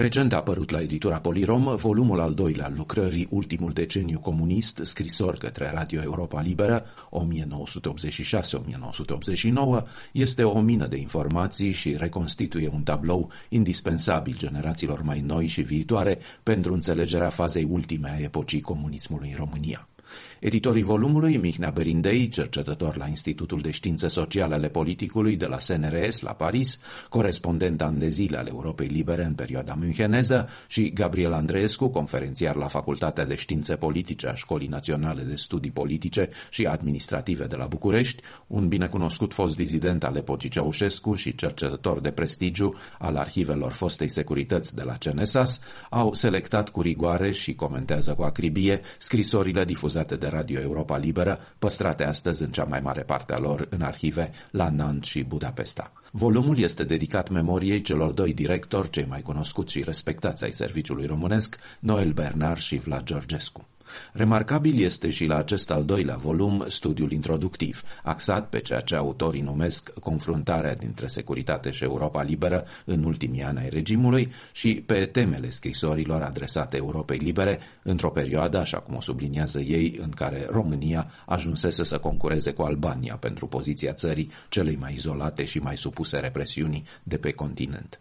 [0.00, 5.36] Recent a apărut la editura Polirom volumul al doilea al lucrării Ultimul deceniu comunist, scrisor
[5.36, 6.84] către Radio Europa Liberă,
[9.80, 9.82] 1986-1989,
[10.12, 16.18] este o mină de informații și reconstituie un tablou indispensabil generațiilor mai noi și viitoare
[16.42, 19.88] pentru înțelegerea fazei ultime a epocii comunismului în România.
[20.40, 26.20] Editorii volumului, Mihnea Berindei, cercetător la Institutul de Științe Sociale ale Politicului de la SNRS
[26.20, 31.88] la Paris, corespondent an de zile al Europei Libere în perioada müncheneză, și Gabriel Andreescu,
[31.88, 37.56] conferențiar la Facultatea de Științe Politice a Școlii Naționale de Studii Politice și Administrative de
[37.56, 43.72] la București, un binecunoscut fost dizident al epocii Ceaușescu și cercetător de prestigiu al arhivelor
[43.72, 50.16] fostei securități de la CNSAS, au selectat cu rigoare și comentează cu acribie scrisorile difuzate
[50.16, 54.30] de Radio Europa Liberă, păstrate astăzi în cea mai mare parte a lor în arhive
[54.50, 55.92] la Nant și Budapesta.
[56.10, 61.56] Volumul este dedicat memoriei celor doi directori cei mai cunoscuți și respectați ai serviciului românesc,
[61.80, 63.69] Noel Bernard și Vlad Georgescu.
[64.12, 69.40] Remarcabil este și la acest al doilea volum studiul introductiv, axat pe ceea ce autorii
[69.40, 75.50] numesc confruntarea dintre securitate și Europa liberă în ultimii ani ai regimului și pe temele
[75.50, 81.84] scrisorilor adresate Europei libere într-o perioadă, așa cum o subliniază ei, în care România ajunsese
[81.84, 87.16] să concureze cu Albania pentru poziția țării celei mai izolate și mai supuse represiunii de
[87.16, 88.00] pe continent.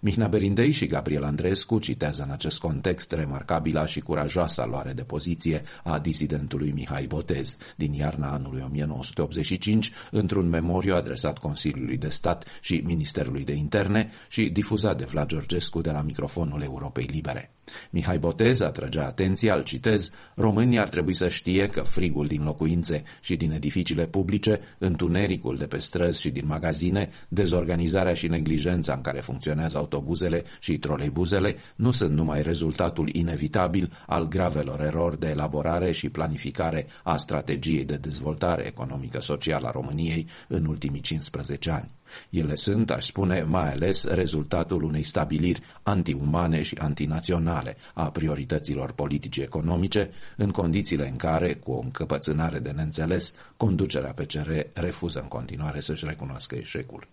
[0.00, 5.62] Mihnea Berindei și Gabriel Andrescu citează în acest context remarcabila și curajoasa luare de poziție
[5.84, 12.82] a disidentului Mihai Botez din iarna anului 1985 într-un memoriu adresat Consiliului de Stat și
[12.84, 17.55] Ministerului de Interne și difuzat de Vlad Georgescu de la microfonul Europei Libere.
[17.90, 23.02] Mihai Botez atrăgea atenția, îl citez, românii ar trebui să știe că frigul din locuințe
[23.20, 29.00] și din edificiile publice, întunericul de pe străzi și din magazine, dezorganizarea și neglijența în
[29.00, 35.92] care funcționează autobuzele și troleibuzele nu sunt numai rezultatul inevitabil al gravelor erori de elaborare
[35.92, 41.90] și planificare a strategiei de dezvoltare economică-socială a României în ultimii 15 ani.
[42.30, 47.55] Ele sunt, aș spune, mai ales rezultatul unei stabiliri antiumane și antinaționale
[47.94, 54.50] a priorităților politice economice, în condițiile în care, cu o încăpățânare de neînțeles, conducerea PCR
[54.72, 57.06] refuză în continuare să-și recunoască eșecul.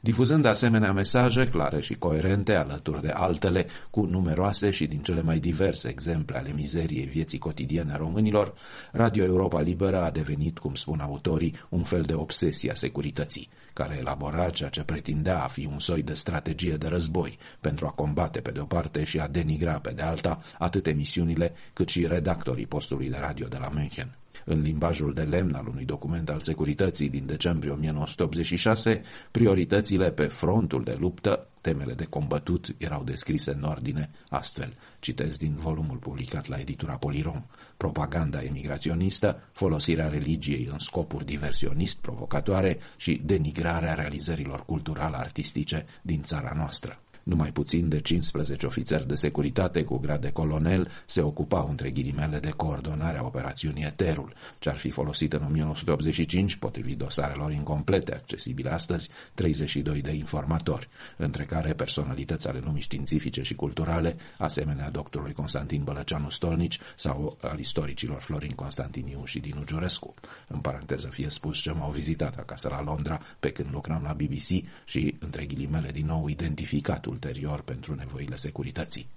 [0.00, 5.38] Difuzând asemenea mesaje clare și coerente alături de altele cu numeroase și din cele mai
[5.38, 8.54] diverse exemple ale mizeriei vieții cotidiene a românilor,
[8.92, 13.96] Radio Europa Liberă a devenit, cum spun autorii, un fel de obsesie a securității, care
[13.98, 18.40] elabora ceea ce pretindea a fi un soi de strategie de război pentru a combate
[18.40, 22.66] pe de o parte și a denigra pe de alta atât emisiunile cât și redactorii
[22.66, 24.18] postului de radio de la München.
[24.44, 30.84] În limbajul de lemn al unui document al securității din decembrie 1986, prioritățile pe frontul
[30.84, 34.76] de luptă, temele de combătut, erau descrise în ordine astfel.
[34.98, 37.44] Citez din volumul publicat la editura Polirom.
[37.76, 46.98] Propaganda emigraționistă, folosirea religiei în scopuri diversionist provocatoare și denigrarea realizărilor cultural-artistice din țara noastră.
[47.28, 52.38] Numai puțin de 15 ofițeri de securitate cu grad de colonel se ocupau între ghilimele
[52.38, 59.08] de coordonarea operațiunii Eterul, ce ar fi folosit în 1985, potrivit dosarelor incomplete accesibile astăzi,
[59.34, 66.30] 32 de informatori, între care personalități ale lumii științifice și culturale, asemenea doctorului Constantin Bălăceanu
[66.30, 70.14] Stolnici sau al istoricilor Florin Constantiniu și Dinu Giurescu.
[70.46, 74.64] În paranteză fie spus ce m-au vizitat acasă la Londra pe când lucram la BBC
[74.84, 79.08] și, între ghilimele din nou, identificatul ulterior pentru nevoile securității.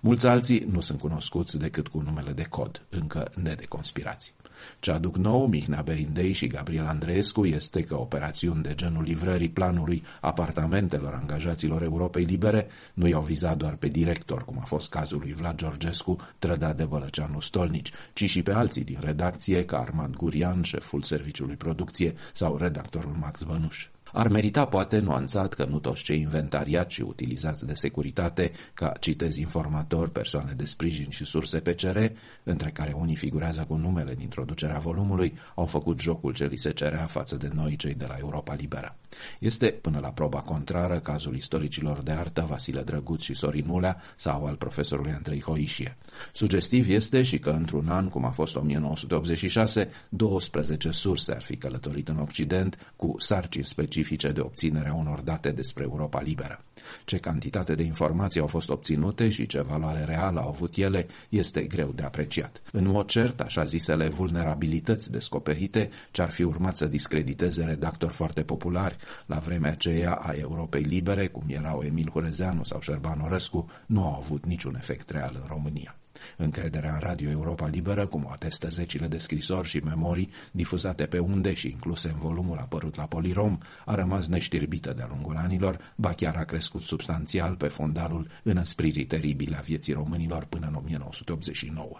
[0.00, 4.34] Mulți alții nu sunt cunoscuți decât cu numele de cod, încă nedeconspirați.
[4.80, 10.02] Ce aduc nou Mihnea Berindei și Gabriel Andreescu este că operațiuni de genul livrării planului
[10.20, 15.32] apartamentelor angajaților Europei Libere nu i-au vizat doar pe director, cum a fost cazul lui
[15.32, 20.62] Vlad Georgescu, trădat de Bălăceanu Stolnici, ci și pe alții din redacție, ca Armand Gurian,
[20.62, 23.88] șeful serviciului producție, sau redactorul Max Bănuș.
[24.12, 29.36] Ar merita poate nuanțat că nu toți cei inventariați și utilizați de securitate, ca citez
[29.36, 31.98] informatori, persoane de sprijin și surse PCR,
[32.42, 36.70] între care unii figurează cu numele în introducerea volumului, au făcut jocul ce li se
[36.70, 38.96] cerea față de noi cei de la Europa Liberă.
[39.38, 44.46] Este, până la proba contrară, cazul istoricilor de artă Vasile Drăguț și Sorin Mulea sau
[44.46, 45.96] al profesorului Andrei Hoișie.
[46.32, 52.08] Sugestiv este și că într-un an, cum a fost 1986, 12 surse ar fi călătorit
[52.08, 56.64] în Occident cu sarcini specifice specifice de obținere a unor date despre Europa liberă.
[57.04, 61.62] Ce cantitate de informații au fost obținute și ce valoare reală au avut ele este
[61.62, 62.62] greu de apreciat.
[62.72, 68.42] În mod cert, așa zisele vulnerabilități descoperite, ce ar fi urmat să discrediteze redactori foarte
[68.42, 74.04] populari la vremea aceea a Europei Libere, cum erau Emil Hurezeanu sau Șerban Orescu, nu
[74.04, 75.99] au avut niciun efect real în România.
[76.36, 81.18] Încrederea în Radio Europa Liberă, cum o atestă zecile de scrisori și memorii difuzate pe
[81.18, 86.08] unde și incluse în volumul apărut la Polirom, a rămas neștirbită de-a lungul anilor, ba
[86.08, 91.98] chiar a crescut substanțial pe fondalul înăspririi teribile a vieții românilor până în 1989.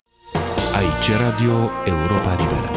[0.74, 2.70] Aici Radio Europa Liberă.